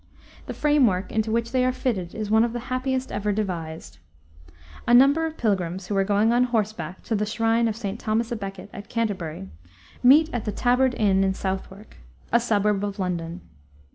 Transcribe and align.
The 0.47 0.55
frame 0.55 0.87
work 0.87 1.11
into 1.11 1.31
which 1.31 1.51
they 1.51 1.63
are 1.63 1.71
fitted 1.71 2.15
is 2.15 2.31
one 2.31 2.43
of 2.43 2.53
the 2.53 2.59
happiest 2.73 3.11
ever 3.11 3.31
devised. 3.31 3.99
A 4.87 4.95
number 4.95 5.27
of 5.27 5.37
pilgrims 5.37 5.85
who 5.85 5.95
are 5.95 6.03
going 6.03 6.33
on 6.33 6.45
horseback 6.45 7.03
to 7.03 7.13
the 7.15 7.23
shrine 7.27 7.67
of 7.67 7.75
St. 7.75 7.99
Thomas 7.99 8.31
à 8.31 8.39
Becket, 8.39 8.71
at 8.73 8.89
Canterbury, 8.89 9.49
meet 10.01 10.27
at 10.33 10.45
the 10.45 10.51
Tabard 10.51 10.95
Inn, 10.95 11.23
in 11.23 11.35
Southwark, 11.35 11.97
a 12.33 12.39
suburb 12.39 12.83
of 12.83 12.97
London. 12.97 13.41